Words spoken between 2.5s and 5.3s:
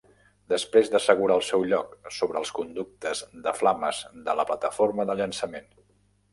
conductes de flames de la plataforma de